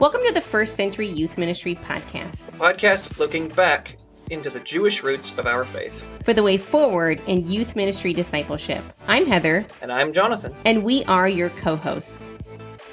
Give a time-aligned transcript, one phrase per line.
[0.00, 3.98] Welcome to the First Century Youth Ministry Podcast, a podcast looking back
[4.30, 6.02] into the Jewish roots of our faith.
[6.24, 8.82] For the way forward in youth ministry discipleship.
[9.08, 9.66] I'm Heather.
[9.82, 10.54] And I'm Jonathan.
[10.64, 12.30] And we are your co hosts.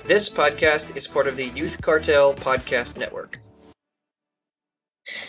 [0.03, 3.39] This podcast is part of the Youth Cartel Podcast Network.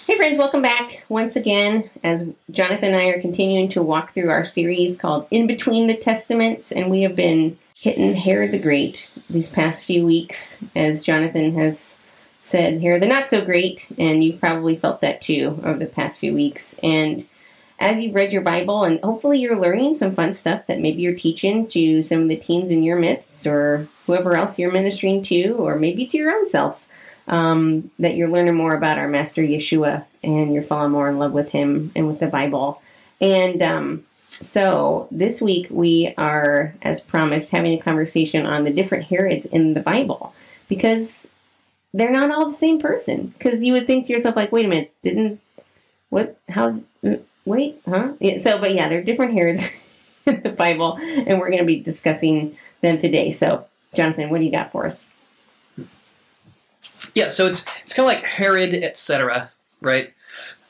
[0.05, 4.31] Hey, friends, welcome back once again as Jonathan and I are continuing to walk through
[4.31, 9.09] our series called In Between the Testaments, and we have been hitting Herod the Great
[9.31, 11.97] these past few weeks, as Jonathan has
[12.41, 16.19] said here, the not so great, and you've probably felt that too over the past
[16.19, 16.75] few weeks.
[16.83, 17.27] And
[17.79, 21.15] as you've read your Bible, and hopefully you're learning some fun stuff that maybe you're
[21.15, 25.53] teaching to some of the teens in your midst, or whoever else you're ministering to,
[25.53, 26.87] or maybe to your own self,
[27.29, 31.33] um, that you're learning more about our Master Yeshua and you're falling more in love
[31.33, 32.83] with him and with the Bible.
[33.21, 39.05] And um, so this week we are, as promised, having a conversation on the different
[39.05, 40.35] Herods in the Bible
[40.69, 41.27] because
[41.95, 43.29] they're not all the same person.
[43.29, 45.41] Because you would think to yourself, like, wait a minute, didn't
[46.11, 46.39] what?
[46.49, 48.13] How's mm, wait, huh?
[48.21, 49.63] Yeah, so, but yeah, they're different Herods
[50.27, 53.31] in the Bible, and we're going to be discussing them today.
[53.31, 55.11] So, Jonathan, what do you got for us?
[57.15, 59.51] Yeah, so it's it's kind of like Herod, etc.
[59.81, 60.13] Right?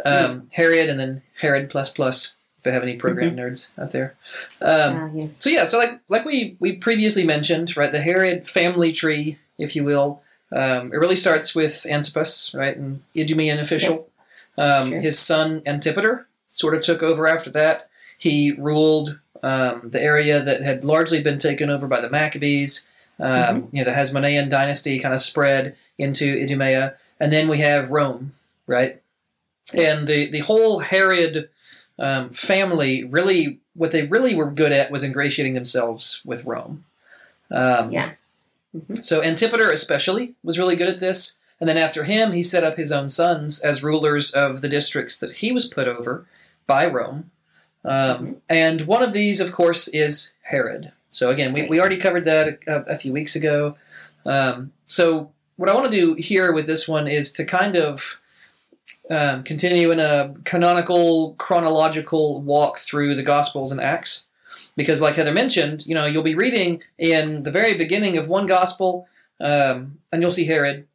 [0.05, 3.41] Um, Herod, and then Herod plus plus if I have any program mm-hmm.
[3.41, 4.15] nerds out there.
[4.61, 5.37] Um, uh, yes.
[5.43, 9.77] So yeah, so like like we we previously mentioned, right, the Herod family tree, if
[9.77, 14.09] you will, um, it really starts with Antipas, right, and Idumean official.
[14.57, 15.01] Um, sure.
[15.01, 17.85] His son Antipater sort of took over after that.
[18.19, 22.89] He ruled um, the area that had largely been taken over by the Maccabees.
[23.21, 23.77] Um, mm-hmm.
[23.77, 28.33] You know, the Hasmonean dynasty kind of spread into Idumea, and then we have Rome,
[28.67, 29.01] right?
[29.75, 31.49] And the the whole Herod
[31.99, 36.85] um, family really what they really were good at was ingratiating themselves with Rome.
[37.51, 38.13] Um, yeah.
[38.77, 38.95] Mm-hmm.
[38.97, 41.39] So Antipater especially was really good at this.
[41.61, 45.19] And then after him, he set up his own sons as rulers of the districts
[45.19, 46.27] that he was put over
[46.67, 47.31] by Rome.
[47.85, 48.33] Um, mm-hmm.
[48.49, 50.93] And one of these, of course, is Herod.
[51.11, 53.77] So again, we, we already covered that a, a few weeks ago.
[54.27, 58.21] Um, so what I want to do here with this one is to kind of
[59.11, 64.29] um, continue in a canonical, chronological walk through the Gospels and Acts.
[64.77, 68.47] Because, like Heather mentioned, you know, you'll be reading in the very beginning of one
[68.47, 69.09] Gospel,
[69.41, 70.87] um, and you'll see Herod,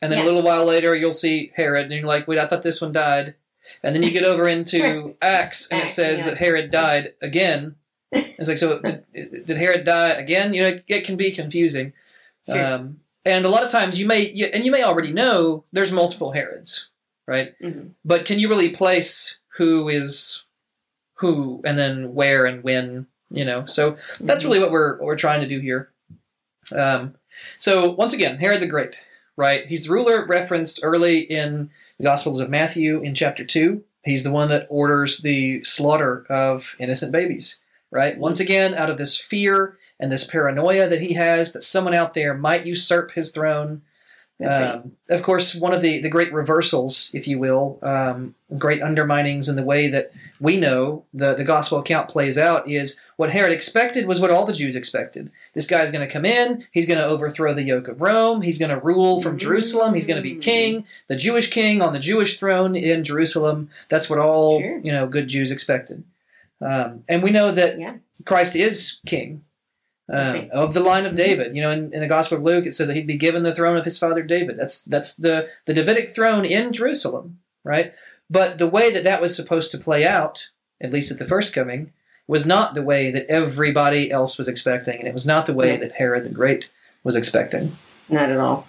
[0.00, 0.24] and then yeah.
[0.24, 2.92] a little while later you'll see Herod, and you're like, wait, I thought this one
[2.92, 3.34] died.
[3.82, 6.30] And then you get over into Acts, and it says yeah.
[6.30, 7.74] that Herod died again.
[8.12, 9.04] It's like, so did,
[9.46, 10.54] did Herod die again?
[10.54, 11.92] You know, it can be confusing.
[12.48, 12.64] Sure.
[12.64, 16.32] Um, and a lot of times you may, and you may already know there's multiple
[16.32, 16.90] Herods
[17.32, 17.58] right?
[17.60, 17.88] Mm-hmm.
[18.04, 20.44] But can you really place who is
[21.14, 23.06] who and then where and when?
[23.30, 24.48] You know, so that's mm-hmm.
[24.48, 25.90] really what we're what we're trying to do here.
[26.76, 27.14] Um,
[27.56, 29.02] so once again, Herod the Great,
[29.36, 29.66] right?
[29.66, 33.84] He's the ruler referenced early in the Gospels of Matthew in chapter two.
[34.04, 38.18] He's the one that orders the slaughter of innocent babies, right?
[38.18, 38.52] Once mm-hmm.
[38.52, 42.34] again, out of this fear and this paranoia that he has that someone out there
[42.34, 43.80] might usurp his throne,
[44.44, 49.48] um, of course, one of the, the great reversals, if you will, um, great underminings
[49.48, 53.52] in the way that we know the, the gospel account plays out is what Herod
[53.52, 55.30] expected was what all the Jews expected.
[55.54, 58.58] This guy's going to come in, he's going to overthrow the yoke of Rome, he's
[58.58, 60.42] going to rule from Jerusalem, he's going to be mm.
[60.42, 63.70] king, the Jewish king on the Jewish throne in Jerusalem.
[63.88, 64.78] That's what all sure.
[64.78, 66.04] you know good Jews expected.
[66.60, 67.96] Um, and we know that yeah.
[68.24, 69.44] Christ is king
[70.12, 71.56] uh, of the line of David.
[71.56, 73.54] You know, in, in, the Gospel of Luke, it says that he'd be given the
[73.54, 74.56] throne of his father David.
[74.56, 77.94] That's that's the the Davidic throne in Jerusalem, right?
[78.28, 80.48] But the way that that was supposed to play out,
[80.80, 81.92] at least at the first coming,
[82.26, 85.76] was not the way that everybody else was expecting, and it was not the way
[85.76, 86.70] that Herod the Great
[87.04, 87.76] was expecting.
[88.08, 88.68] Not at all.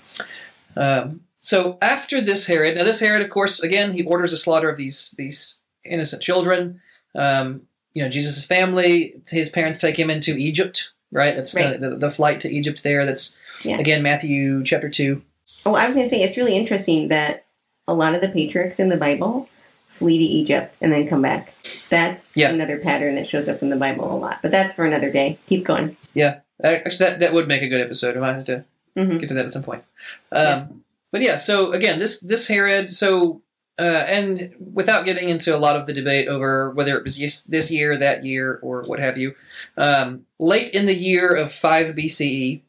[0.75, 4.69] Um, so after this Herod, now this Herod, of course, again, he orders the slaughter
[4.69, 6.81] of these these innocent children.
[7.15, 11.35] Um, you know, Jesus' family, his parents take him into Egypt, right?
[11.35, 11.63] That's right.
[11.63, 13.05] Kind of the, the, flight to Egypt there.
[13.05, 13.77] That's yeah.
[13.77, 15.23] again Matthew chapter two.
[15.65, 17.45] Oh, I was going to say it's really interesting that
[17.87, 19.47] a lot of the patriarchs in the Bible
[19.87, 21.53] flee to Egypt and then come back.
[21.89, 22.49] That's yeah.
[22.49, 24.39] another pattern that shows up in the Bible a lot.
[24.41, 25.37] But that's for another day.
[25.47, 25.95] Keep going.
[26.13, 28.17] Yeah, actually, that that would make a good episode.
[28.17, 28.65] I might have to
[28.97, 29.17] mm-hmm.
[29.17, 29.83] get to that at some point.
[30.31, 30.67] Um, yeah.
[31.11, 32.89] But yeah, so again, this this Herod.
[32.89, 33.42] So
[33.79, 37.71] uh, and without getting into a lot of the debate over whether it was this
[37.71, 39.33] year, that year, or what have you,
[39.77, 42.61] um, late in the year of 5 BCE,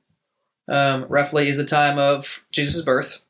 [0.69, 3.21] um, roughly, is the time of Jesus' birth.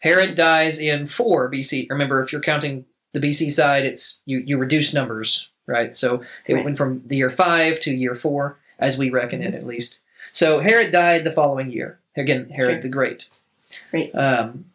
[0.00, 1.88] Herod dies in 4 BC.
[1.88, 5.96] Remember, if you're counting the BC side, it's you, you reduce numbers, right?
[5.96, 6.64] So it right.
[6.64, 10.02] went from the year 5 to year 4, as we reckon it at least.
[10.32, 11.98] So Herod died the following year.
[12.16, 12.82] Again, Herod sure.
[12.82, 13.28] the Great.
[13.92, 14.10] Right.
[14.14, 14.66] Um,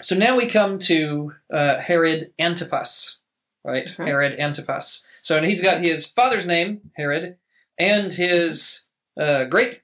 [0.00, 3.18] so now we come to uh, Herod Antipas,
[3.64, 3.88] right?
[3.90, 5.06] Herod Antipas.
[5.22, 7.36] So and he's got his father's name, Herod,
[7.78, 8.86] and his
[9.18, 9.82] uh, great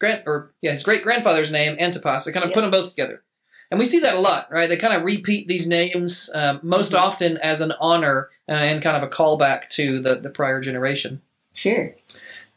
[0.00, 2.24] grand or yeah, his great grandfather's name, Antipas.
[2.24, 2.54] They kind of Yep.
[2.54, 3.22] put them both together,
[3.70, 4.68] and we see that a lot, right?
[4.68, 6.98] They kind of repeat these names um, most Mhm.
[6.98, 11.20] often as an honor and, and kind of a callback to the the prior generation.
[11.52, 11.94] Sure.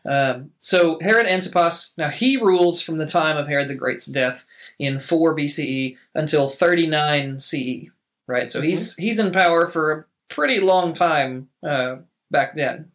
[0.05, 4.45] Um, so Herod Antipas, now he rules from the time of Herod the Great's death
[4.79, 7.89] in 4 BCE until 39 CE,
[8.27, 8.51] right?
[8.51, 11.97] So he's he's in power for a pretty long time uh,
[12.31, 12.91] back then.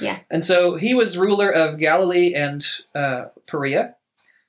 [0.00, 0.18] Yeah.
[0.30, 3.94] And so he was ruler of Galilee and uh, Perea.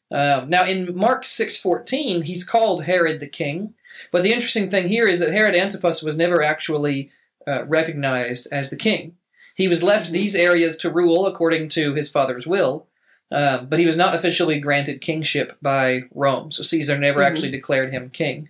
[0.09, 3.73] Um, now in Mark 6:14, he's called Herod the king,
[4.11, 7.11] but the interesting thing here is that Herod Antipas was never actually
[7.47, 9.15] uh, recognized as the king.
[9.55, 10.13] He was left Mhm.
[10.13, 12.87] these areas to rule according to his father's will,
[13.31, 16.51] um, but he was not officially granted kingship by Rome.
[16.51, 17.25] So Caesar never Mhm.
[17.25, 18.49] actually declared him king.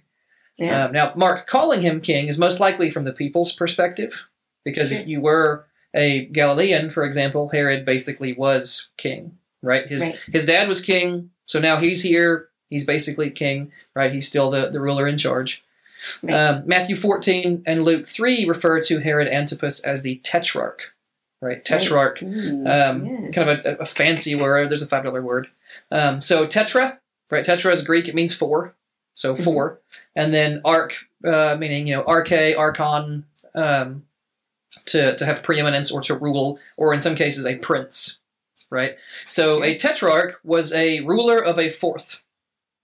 [0.57, 0.85] Yeah.
[0.85, 4.27] Um, now, Mark calling him king is most likely from the people's perspective,
[4.65, 9.87] because if you were a Galilean, for example, Herod basically was king, right?
[9.87, 10.19] His Right.
[10.31, 12.49] his dad was king, so now he's here.
[12.69, 14.11] He's basically king, right?
[14.13, 15.63] He's still the, the ruler in charge.
[16.23, 16.33] Right.
[16.33, 20.93] Um, Matthew 14 and Luke 3 refer to Herod Antipas as the tetrarch,
[21.41, 21.63] right?
[21.63, 23.33] Tetrarch, um, yes.
[23.35, 24.69] kind of a, a fancy word.
[24.69, 25.47] There's a five dollar word.
[25.91, 26.97] Um, so tetra,
[27.31, 27.45] right?
[27.45, 28.07] Tetra is Greek.
[28.07, 28.75] It means four.
[29.15, 29.43] So Mhm.
[29.43, 29.79] 4
[30.15, 34.03] and then arch, uh, meaning you know arche, archon, um,
[34.85, 38.21] to to have preeminence or to rule, or in some cases a prince,
[38.69, 38.95] right?
[39.27, 42.23] So a tetrarch was a ruler of a fourth,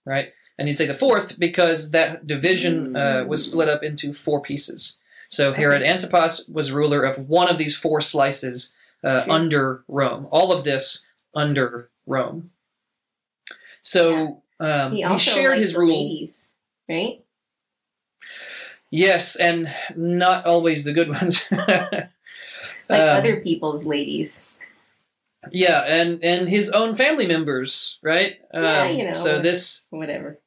[0.06, 0.34] right?
[0.60, 5.00] And you'd say the fourth because that division uh, was split up into four pieces.
[5.30, 9.32] So Herod Antipas was ruler of one of these four slices uh, Sure.
[9.34, 10.28] under Rome.
[10.32, 12.52] All of this under Rome.
[13.82, 15.90] So um, he he, shared his rule.
[15.90, 16.52] ladies,
[16.90, 17.24] right?
[18.90, 21.46] Yes, and not always the good ones.
[21.52, 22.10] Like
[22.90, 24.46] Um, other people's ladies.
[25.52, 28.38] yeah, and and his own family members, right?
[28.54, 30.40] Yeah, Um, you know, So this, Whatever.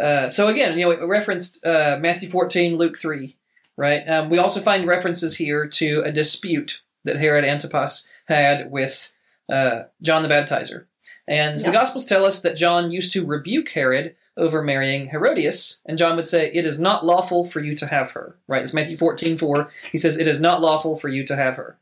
[0.00, 3.36] uh, so again, you know, we referenced uh, Matthew fourteen, Luke three,
[3.80, 4.06] right?
[4.06, 9.12] Um, we also find references here to a dispute that Herod Antipas had with
[9.50, 10.84] uh, John the Baptizer,
[11.26, 15.96] and the Gospels tell us that John used to rebuke Herod over marrying Herodias, and
[15.96, 18.62] John would say, "It is not lawful for you to have her." Right?
[18.62, 19.70] It's Matthew fourteen four.
[19.90, 21.78] He says, "It is not lawful for you to have her."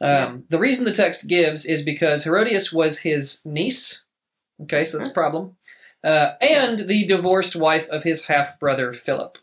[0.00, 0.36] Um, Yeah.
[0.48, 4.04] The reason the text gives is because Herodias was his niece.
[4.62, 5.56] Okay, so that's a problem.
[6.02, 9.36] Uh, and the divorced wife of his half brother Philip.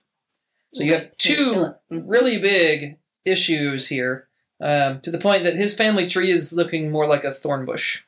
[0.73, 2.03] So you have two Mhm.
[2.07, 4.27] really big issues here,
[4.61, 8.03] um, to the point that his family tree is looking more like a thorn bush.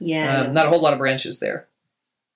[0.00, 0.42] Yeah.
[0.42, 1.68] Um, not a whole lot of branches there.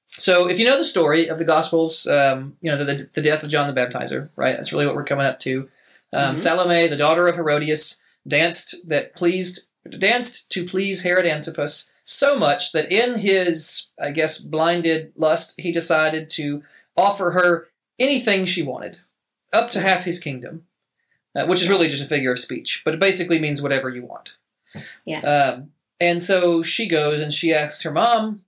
[0.09, 3.23] So if you know the story of the Gospels, um, you know the, the, the
[3.23, 4.55] death of John the Baptizer, right?
[4.55, 5.69] That's really what we're coming up to.
[6.13, 6.39] Um, Mhm.
[6.39, 12.71] Salome, the daughter of Herodias, danced that pleased danced to please Herod Antipas so much
[12.73, 16.63] that in his, I guess, blinded lust, he decided to
[16.97, 17.67] offer her
[17.99, 18.99] anything she wanted,
[19.53, 20.67] up to half his kingdom,
[21.35, 24.05] uh, which is really just a figure of speech, but it basically means whatever you
[24.05, 24.37] want.
[25.05, 25.21] Yeah.
[25.21, 28.43] Um, and so she goes and she asks her mom,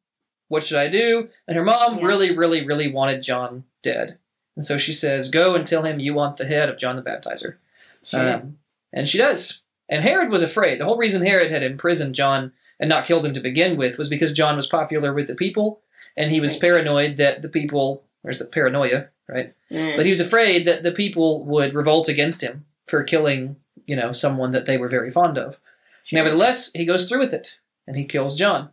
[0.49, 2.07] "What should I do?" And her mom Yeah.
[2.07, 4.19] really, really, really wanted John dead,
[4.57, 7.03] and so she says, "Go and tell him you want the head of John the
[7.03, 7.57] Baptizer."
[8.03, 8.35] Sure.
[8.35, 8.59] Um,
[8.93, 9.63] and she does.
[9.89, 10.79] And Herod was afraid.
[10.81, 14.09] The whole reason Herod had imprisoned John and not killed him to begin with was
[14.09, 15.83] because John was popular with the people,
[16.17, 16.61] and he was Right.
[16.63, 19.53] paranoid that the people, there's the paranoia, right?
[19.71, 19.97] Mm.
[19.97, 24.13] But he was afraid that the people would revolt against him for killing, you know,
[24.13, 25.59] someone that they were very fond of.
[26.05, 26.19] Sure.
[26.19, 28.71] Nevertheless, he goes through with it, and he kills John.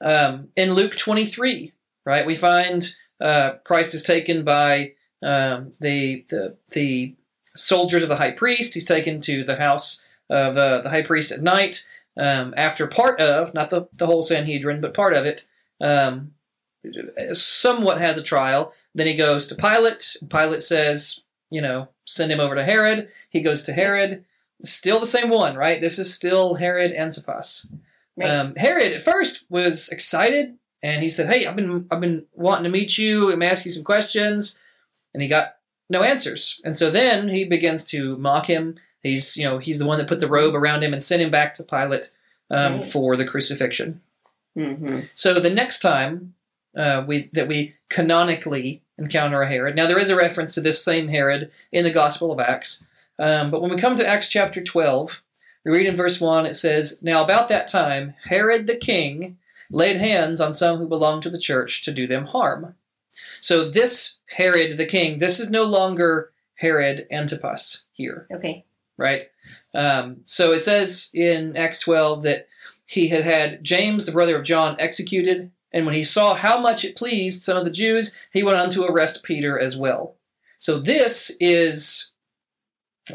[0.00, 1.72] Um, in Luke 23,
[2.04, 2.88] right, we find
[3.20, 7.14] uh, Christ is taken by um, the, the the
[7.54, 8.74] soldiers of the high priest.
[8.74, 11.86] He's taken to the house of uh, the high priest at night.
[12.16, 15.46] Um, after part of, not the, the whole Sanhedrin, but part of it,
[15.80, 16.34] um,
[17.32, 18.72] somewhat has a trial.
[18.94, 20.16] Then he goes to Pilate.
[20.28, 23.08] Pilate says, you know, send him over to Herod.
[23.30, 24.24] He goes to Herod.
[24.62, 25.80] Still the same one, right?
[25.80, 27.70] This is still Herod Antipas.
[28.16, 28.28] Right.
[28.30, 32.64] Um, Herod at first was excited, and he said, "Hey, I've been I've been wanting
[32.64, 33.32] to meet you.
[33.32, 34.62] I'm ask you some questions,"
[35.14, 35.56] and he got
[35.90, 36.60] no answers.
[36.64, 38.76] And so then he begins to mock him.
[39.02, 41.30] He's you know he's the one that put the robe around him and sent him
[41.30, 42.10] back to Pilate
[42.50, 42.84] um, Right.
[42.84, 44.00] for the crucifixion.
[44.56, 45.08] Mhm.
[45.14, 46.34] So the next time
[46.76, 50.84] uh, we that we canonically encounter a Herod, now there is a reference to this
[50.84, 52.86] same Herod in the Gospel of Acts,
[53.18, 55.22] um, but when we come to Acts chapter twelve,
[55.64, 56.46] we read in verse one.
[56.46, 59.38] It says, "Now about that time, Herod the king
[59.70, 62.74] laid hands on some who belonged to the church to do them harm."
[63.40, 68.64] So this Herod the king, this is no longer Herod Antipas here, Okay.
[68.96, 69.24] right?
[69.74, 72.46] Um, so it says in Acts 12 that
[72.86, 76.84] he had had James, the brother of John, executed, and when he saw how much
[76.84, 80.16] it pleased some of the Jews, he went on to arrest Peter as well.
[80.58, 82.12] So this is,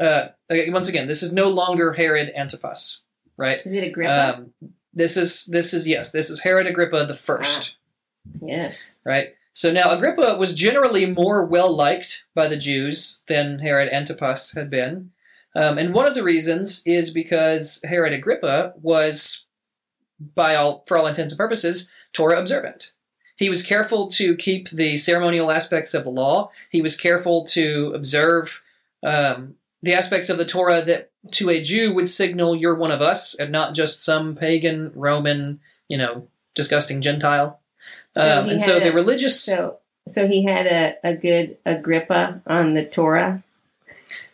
[0.00, 3.02] uh, once again, this is no longer Herod Antipas,
[3.36, 3.64] right?
[3.64, 4.38] Is it Agrippa?
[4.38, 4.52] Um,
[4.92, 7.76] this is this is yes, this is Herod Agrippa the first,
[8.42, 8.94] yes.
[9.04, 9.28] right?
[9.54, 14.70] So now Agrippa was generally more well liked by the Jews than Herod Antipas had
[14.70, 15.12] been,
[15.54, 19.46] um, and one of the reasons is because Herod Agrippa was,
[20.34, 22.92] by all for all intents and purposes, Torah observant.
[23.36, 26.50] He was careful to keep the ceremonial aspects of the law.
[26.70, 28.60] He was careful to observe
[29.04, 33.00] um, the aspects of the Torah that to a Jew would signal you're one of
[33.00, 37.60] us and not just some pagan Roman, you know, disgusting Gentile.
[38.16, 42.42] So Um, and so the a- religious, So so he had a, a good Agrippa
[42.46, 43.44] on the Torah.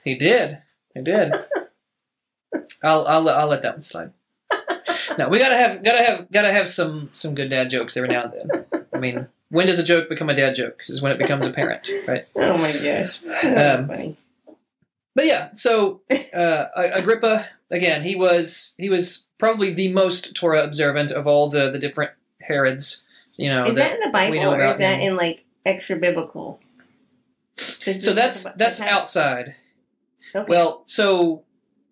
[0.03, 0.59] he did,
[0.95, 1.33] he did.
[2.83, 4.12] I'll, I'll I'll let that one slide.
[5.18, 8.25] No, we gotta have gotta have gotta have some some good dad jokes every now
[8.25, 8.85] and then.
[8.92, 10.83] I mean, when does a joke become a dad joke?
[10.88, 12.26] Is when it becomes apparent, right?
[12.37, 13.18] Oh my gosh.
[13.44, 14.16] Um, funny.
[15.14, 16.00] But yeah, so
[16.35, 21.71] uh, Agrippa again, he was he was probably the most Torah observant of all the
[21.71, 23.06] the different Herods.
[23.37, 25.12] You know, Is that in the Bible or is that him.
[25.12, 26.61] in like extra biblical?
[27.56, 29.54] so that's that's outside.
[30.35, 30.47] Okay.
[30.49, 31.44] Well, so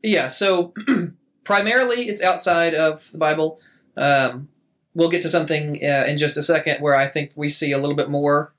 [0.02, 0.74] yeah, so
[1.44, 3.61] primarily it's outside of the Bible.
[3.96, 4.49] Um,
[4.94, 7.78] we'll get to something uh, in just a second where I think we see a
[7.78, 8.52] little bit more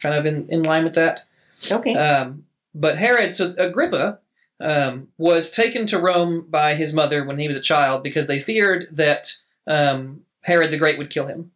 [0.00, 1.24] kind of in, in line with that.
[1.70, 1.94] okay.
[1.94, 4.20] Um, but Herod, so Agrippa,
[4.60, 8.38] um, was taken to Rome by his mother when he was a child because they
[8.38, 9.32] feared that
[9.66, 11.52] um, Herod the Great would kill him,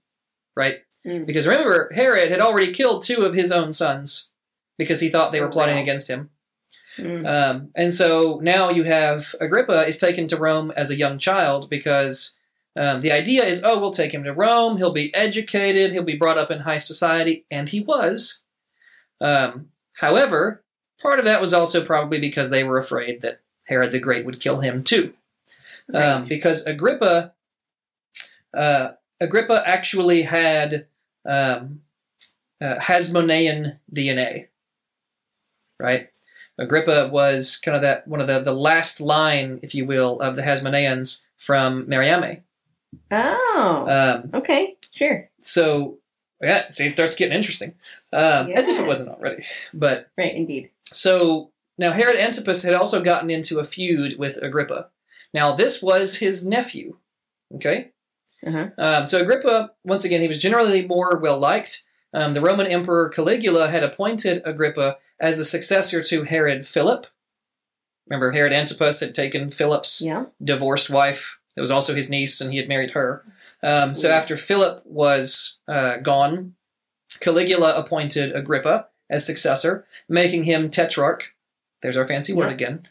[0.57, 0.79] right?
[1.07, 1.27] Mm.
[1.27, 4.31] Because remember, Herod had already killed two of his own sons
[4.79, 5.83] because he thought they were plotting wow.
[5.83, 6.31] against him.
[6.99, 7.27] Mm.
[7.27, 11.71] Um, and so now you have Agrippa is taken to Rome as a young child
[11.71, 12.39] because
[12.77, 14.77] um, the idea is, oh, we'll take him to Rome.
[14.77, 15.93] He'll be educated.
[15.93, 18.43] He'll be brought up in high society, and he was.
[19.21, 20.63] Um, however,
[21.01, 24.41] part of that was also probably because they were afraid that Herod the Great would
[24.41, 25.13] kill him too,
[25.93, 26.29] um, Right.
[26.29, 27.33] because Agrippa,
[28.57, 30.87] uh, Agrippa actually had
[31.25, 31.83] um,
[32.61, 34.49] uh, Hasmonean DNA,
[35.79, 36.09] right?
[36.63, 40.37] Agrippa was kind of that one of the, the last line, if you will, of
[40.37, 42.43] the Hasmoneans from Mariamne.
[43.11, 43.87] oh.
[43.89, 44.77] Um, okay.
[44.93, 45.29] Sure.
[45.41, 45.99] so
[46.43, 47.75] yeah, see, it starts getting interesting,
[48.13, 49.45] um, as if it wasn't already.
[49.73, 50.35] But Right.
[50.35, 50.71] Indeed.
[50.87, 54.89] so now Herod Antipas had also gotten into a feud with Agrippa.
[55.33, 56.97] Now this was his nephew.
[57.55, 57.91] Okay,
[58.47, 58.69] Uh-huh.
[58.79, 61.85] um, so Agrippa, once again, he was generally more well liked.
[62.15, 67.07] Um, the Roman Emperor Caligula had appointed Agrippa as the successor to Herod Philip.
[68.09, 70.27] Remember, Herod Antipas had taken Philip's Yeah.
[70.43, 71.39] divorced wife.
[71.57, 73.25] It was also his niece, and he had married her.
[73.63, 74.17] Um, so Yeah.
[74.17, 76.55] after Philip was uh, gone,
[77.21, 81.35] Caligula appointed Agrippa as successor, making him tetrarch.
[81.81, 82.55] There's our fancy word Yeah.
[82.55, 82.83] again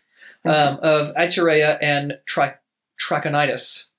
[0.46, 2.56] um, of Iturea and Tri-
[3.00, 3.90] Trachonitis.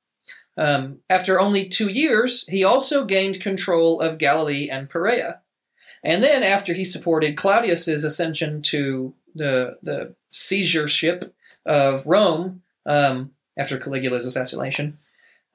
[0.57, 5.41] Um, after only two years, he also gained control of Galilee and Perea.
[6.05, 11.33] And then, after he supported Claudius's ascension to the the Caesarship
[11.65, 14.99] of Rome um, after Caligula's assassination,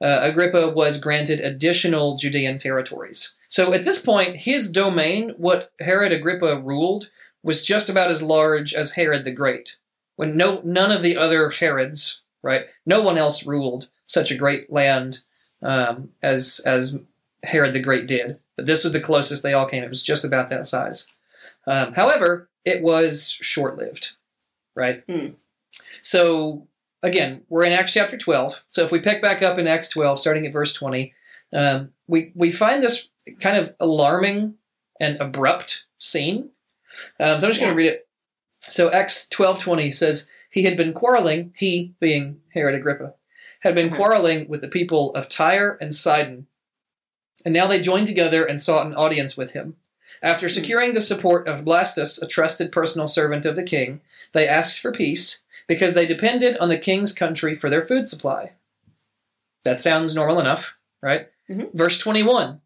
[0.00, 3.34] uh, Agrippa was granted additional Judean territories.
[3.48, 7.10] So at this point, his domain, what Herod Agrippa ruled,
[7.42, 9.76] was just about as large as Herod the Great.
[10.16, 14.72] When no none of the other Herods, right, no one else ruled such a great
[14.72, 15.18] land
[15.62, 16.98] um, as as
[17.44, 18.40] Herod the Great did.
[18.56, 19.84] But this was the closest they all came.
[19.84, 21.14] It was just about that size.
[21.68, 24.16] Um, however, it was short lived,
[24.74, 25.04] right?
[25.08, 25.28] Hmm.
[26.02, 26.66] So
[27.02, 28.64] again, we're in Acts chapter 12.
[28.68, 31.14] So if we pick back up in Acts 12, starting at verse 20,
[31.52, 33.08] um, we, we find this
[33.40, 34.54] kind of alarming
[35.00, 36.50] and abrupt scene.
[37.20, 38.08] Um, so I'm just going to read it.
[38.60, 43.14] So Acts 12:20 says he had been quarreling, he being Herod Agrippa,
[43.60, 46.46] had been quarreling with the people of Tyre and Sidon.
[47.44, 49.76] And now they joined together and sought an audience with him.
[50.22, 54.00] After securing the support of Blastus, a trusted personal servant of the king,
[54.32, 58.52] they asked for peace because they depended on the king's country for their food supply.
[59.64, 61.28] That sounds normal enough, right?
[61.48, 61.72] Mhm.
[61.74, 62.60] Verse 21.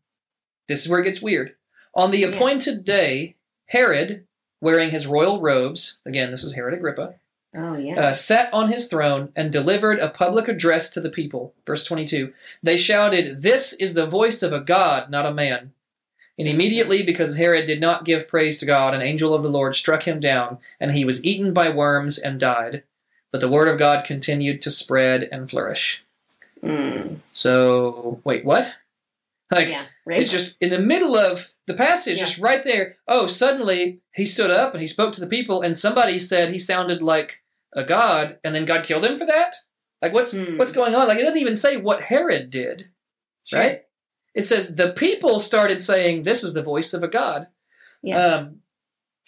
[0.68, 1.54] This is where it gets weird.
[1.94, 4.26] On the appointed day, Herod,
[4.60, 7.16] wearing his royal robes, again, this is Herod Agrippa,
[7.54, 8.00] Oh yeah.
[8.00, 11.54] uh, sat on his throne and delivered a public address to the people.
[11.66, 12.32] Verse 22.
[12.62, 15.72] They shouted, This is the voice of a God, not a man.
[16.38, 19.76] And immediately, because Herod did not give praise to God, an angel of the Lord
[19.76, 22.84] struck him down, and he was eaten by worms and died.
[23.30, 26.04] But the word of God continued to spread and flourish.
[26.64, 27.18] Mm.
[27.34, 28.74] So, wait, what?
[29.50, 30.20] Like, yeah, right.
[30.22, 32.24] it's just in the middle of the passage, Yeah.
[32.24, 32.96] just right there.
[33.06, 36.58] Oh, suddenly he stood up and he spoke to the people, and somebody said he
[36.58, 37.41] sounded like
[37.74, 39.54] a god, and then God killed him for that.
[40.00, 40.56] Like, what's Hmm.
[40.56, 41.08] what's going on?
[41.08, 42.88] Like, it doesn't even say what Herod did,
[43.44, 43.58] Sure.
[43.60, 43.82] right?
[44.34, 47.48] It says the people started saying, "This is the voice of a god."
[48.02, 48.24] Yeah.
[48.24, 48.58] Um,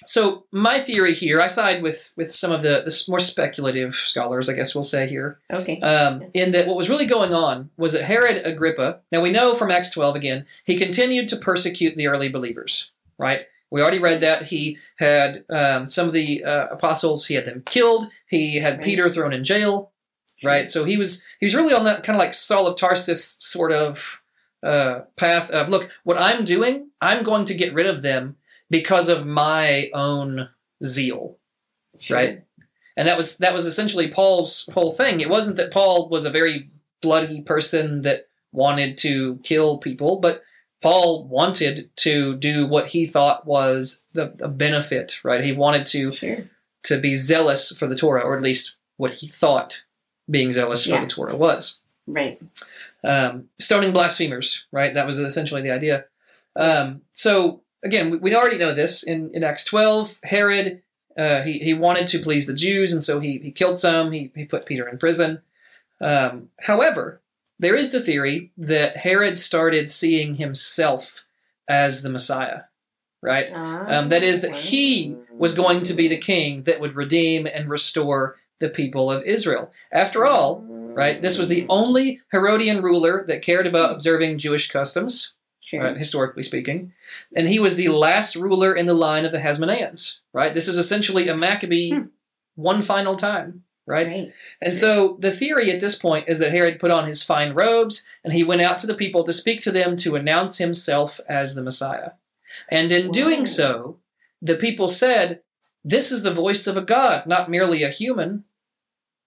[0.07, 4.49] so my theory here, I side with with some of the, the more speculative scholars,
[4.49, 5.81] I guess we'll say here, okay.
[5.81, 9.55] um, in that what was really going on was that Herod Agrippa, now we know
[9.55, 13.47] from Acts 12 again, he continued to persecute the early believers, right?
[13.75, 14.45] We already read that.
[14.45, 18.05] He had um, some of the uh, apostles, he had them killed.
[18.29, 18.85] He had Right.
[18.85, 19.91] Peter thrown in jail,
[20.45, 20.71] right?
[20.71, 23.73] So he was he was really on that kind of like Saul of Tarsus sort
[23.73, 24.23] of
[24.63, 28.37] uh, path of look, what I'm doing, I'm going to get rid of them
[28.71, 30.49] because of my own
[30.85, 31.39] zeal,
[31.99, 32.17] Sure.
[32.17, 32.41] right?
[32.97, 35.21] and that was that was essentially Paul's whole thing.
[35.21, 36.71] It wasn't that Paul was a very
[37.03, 40.43] bloody person that wanted to kill people, but
[40.85, 45.43] Paul wanted to do what he thought was the, the benefit, right?
[45.43, 46.45] He wanted to Sure.
[46.85, 49.85] to be zealous for the Torah, or at least what he thought
[50.31, 50.97] being zealous Yeah.
[51.01, 51.81] for the Torah was.
[52.07, 52.39] Right.
[53.03, 54.93] Um, stoning blasphemers, right?
[54.93, 56.05] That was essentially the idea.
[56.55, 60.21] Um, so again, we, we already know this in, in Acts 12.
[60.23, 60.83] Herod,
[61.17, 64.13] uh, he, he wanted to please the Jews, and so he, he killed some.
[64.13, 65.41] He, he put Peter in prison.
[66.01, 67.23] Um, however,
[67.59, 71.25] there is the theory that Herod started seeing himself
[71.69, 72.63] as the Messiah,
[73.23, 73.51] right?
[73.53, 77.69] Um, that is, that he was going to be the king that would redeem and
[77.71, 79.73] restore the people of Israel.
[79.93, 85.35] After all, right, this was the only Herodian ruler that cared about observing Jewish customs,
[85.61, 85.83] Sure.
[85.83, 86.93] right, historically speaking,
[87.35, 90.53] and he was the last ruler in the line of the Hasmoneans, right?
[90.55, 92.03] This is essentially a Maccabee Hmm.
[92.55, 94.07] one final time, right?
[94.07, 94.33] Right.
[94.61, 98.07] And so the theory at this point is that Herod put on his fine robes
[98.23, 101.55] and he went out to the people to speak to them to announce himself as
[101.55, 102.13] the Messiah.
[102.71, 103.13] And in Whoa.
[103.13, 103.99] doing so,
[104.41, 105.43] the people said,
[105.85, 108.45] This is the voice of a God, not merely a human.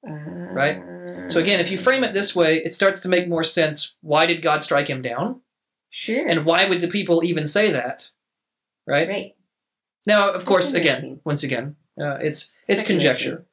[0.04, 0.82] Right.
[1.28, 3.98] So again, if you frame it this way, it starts to make more sense.
[4.02, 5.42] Why did God strike him down?
[5.90, 6.28] Sure.
[6.28, 8.12] And why would the people even say that?
[8.86, 9.08] Right?
[9.08, 9.36] right.
[10.06, 13.46] Now, of course, again, once again, uh, it's it's conjecture.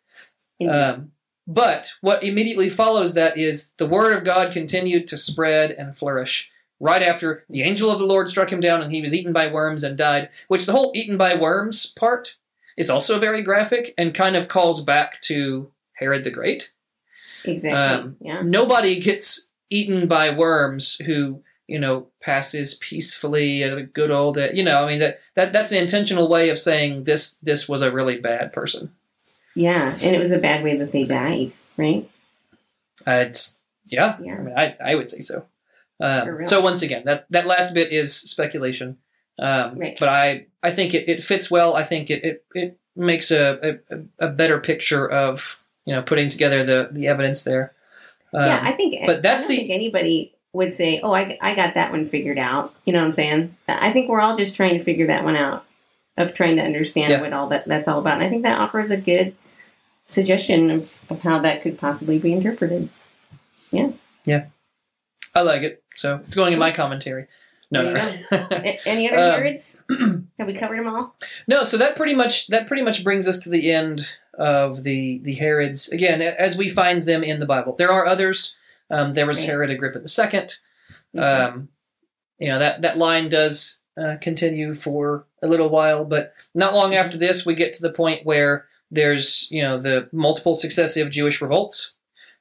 [0.70, 1.12] Um,
[1.46, 6.50] but what immediately follows that is the word of God continued to spread and flourish.
[6.80, 9.50] Right after the angel of the Lord struck him down and he was eaten by
[9.50, 12.36] worms and died, which the whole eaten by worms part
[12.76, 16.72] is also very graphic and kind of calls back to Herod the Great.
[17.44, 17.78] exactly.
[17.78, 18.42] um, yeah.
[18.42, 24.64] Nobody gets eaten by worms who, you know, passes peacefully at a good old, you
[24.64, 27.92] know, I mean that, that that's an intentional way of saying this this was a
[27.92, 28.90] really bad person.
[29.54, 29.96] Yeah.
[30.00, 31.52] And it was a bad way that they died.
[31.76, 32.08] Right.
[33.06, 34.34] Uh, it's yeah, Yeah.
[34.34, 35.46] I mean, I, I would say so.
[36.00, 38.98] Um, so once again, that that last bit is speculation,
[39.38, 39.96] um, Right.
[39.98, 41.74] but I I think it, it fits well.
[41.76, 46.28] I think it it, it makes a, a a better picture of you know putting
[46.28, 47.72] together the the evidence there.
[48.32, 48.60] Um, yeah.
[48.64, 49.06] I think.
[49.06, 52.06] but that's I don't the- think anybody would say, "Oh, I, I got that one
[52.08, 53.56] figured out." You know what I'm saying?
[53.68, 55.64] I think we're all just trying to figure that one out,
[56.16, 57.20] of trying to understand Yeah.
[57.20, 58.14] what all that that's all about.
[58.14, 59.36] And I think that offers a good
[60.06, 62.88] suggestion of, of how that could possibly be interpreted.
[63.70, 63.90] Yeah.
[64.24, 64.46] Yeah.
[65.34, 67.26] I like it, so it's going in my commentary.
[67.70, 68.00] No, no.
[68.86, 69.82] Any other Um, words?
[70.38, 71.16] Have we covered them all?
[71.48, 75.18] No, so that pretty much that pretty much brings us to the end of the
[75.24, 77.74] the Herods again as we find them in the Bible.
[77.74, 78.56] There are others.
[78.90, 79.48] Um, there was Right.
[79.48, 80.54] Herod Agrippa the second.
[81.16, 81.22] Mhm.
[81.54, 81.68] Um,
[82.38, 86.94] you know that that line does uh, continue for a little while, but not long
[86.94, 91.40] after this, we get to the point where there's you know the multiple successive Jewish
[91.40, 91.96] revolts.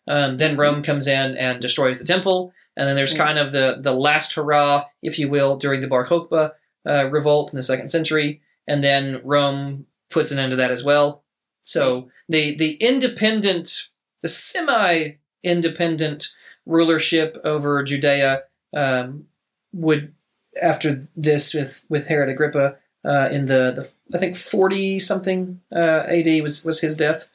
[0.08, 3.78] Um, then Rome comes in and destroys the temple, and then there's kind of the
[3.80, 6.52] the last hurrah, if you will, during the Bar Kokhba
[6.88, 10.84] uh, revolt in the second century, and then Rome puts an end to that as
[10.84, 11.24] well.
[11.64, 13.90] So the the independent,
[14.22, 15.14] the semi
[15.44, 16.28] independent
[16.66, 18.44] rulership over Judea
[18.76, 19.26] um,
[19.74, 20.14] would
[20.62, 26.04] after this with with Herod Agrippa uh, in the, the I think forty something uh,
[26.08, 26.42] A.D.
[26.42, 27.28] was was his death.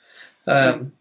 [0.46, 0.92] Um,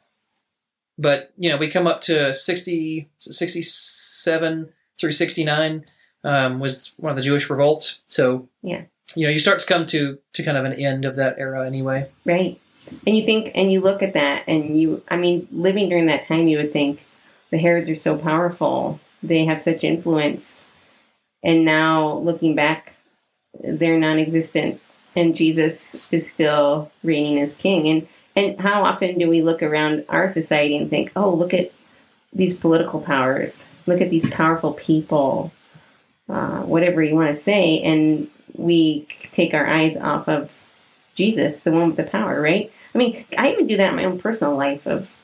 [0.97, 5.85] but you know we come up to 60, 67 through sixty nine
[6.23, 8.01] um, was one of the Jewish revolts.
[8.07, 8.83] So Yeah.
[9.15, 11.65] you know you start to come to to kind of an end of that era
[11.65, 12.09] anyway.
[12.25, 12.59] Right.
[13.05, 16.23] And you think, and you look at that, and you, I mean, living during that
[16.23, 17.05] time, you would think
[17.49, 19.01] the Herods are so powerful.
[19.21, 20.65] They have such influence.
[21.43, 22.95] And now looking back
[23.63, 24.81] they're non-existent,
[25.15, 27.87] and Jesus is still reigning as king.
[27.87, 31.71] And and how often do we look around our society and think, oh, look at
[32.33, 35.51] these political powers, look at these powerful people,
[36.29, 40.51] uh, whatever you want to say, and we take our eyes off of
[41.15, 42.71] Jesus, the one with the power, right?
[42.93, 45.15] I mean, I even do that in my own personal life of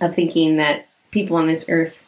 [0.00, 2.02] of thinking that people on this earth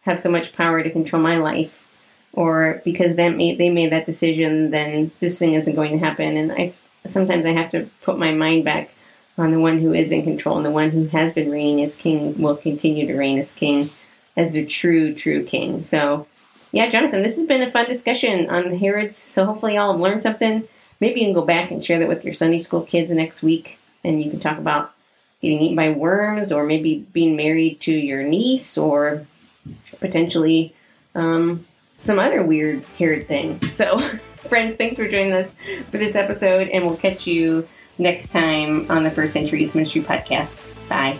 [0.00, 1.86] have so much power to control my life,
[2.32, 6.36] or because they made they made that decision, then this thing isn't going to happen.
[6.36, 6.72] And I
[7.06, 8.90] sometimes I have to put my mind back
[9.38, 11.94] on the one who is in control and the one who has been reigning as
[11.94, 13.90] king will continue to reign as king
[14.36, 15.82] as the true true king.
[15.82, 16.26] So
[16.72, 19.16] yeah, Jonathan, this has been a fun discussion on Herods.
[19.16, 20.68] So hopefully y'all have learned something.
[21.00, 23.78] Maybe you can go back and share that with your Sunday school kids next week,
[24.04, 24.92] and you can talk about
[25.40, 29.26] getting eaten by worms, or maybe being married to your niece, or
[29.98, 30.74] potentially
[31.14, 31.66] um,
[32.00, 33.62] some other weird Herod thing.
[33.70, 33.98] So,
[34.48, 35.54] friends, thanks for joining us
[35.90, 40.02] for this episode, and we'll catch you next time on the First Century Youth Ministry
[40.02, 40.66] podcast.
[40.88, 41.18] Bye.